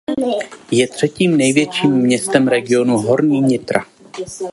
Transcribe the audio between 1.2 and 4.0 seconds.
největším městem regionu Horní Nitra.